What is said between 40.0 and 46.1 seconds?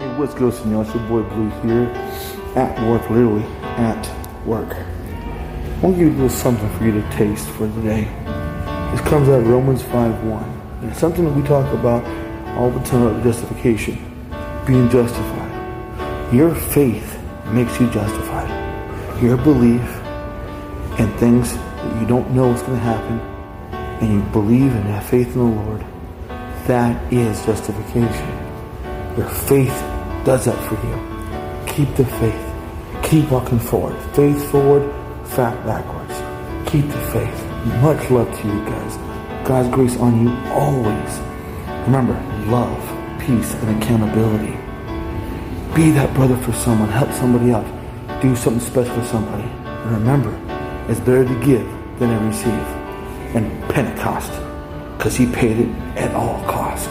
you always. Remember, love, peace, and accountability. Be